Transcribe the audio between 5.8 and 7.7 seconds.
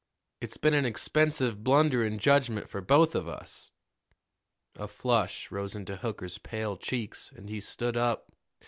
Hooker's pale cheeks, and he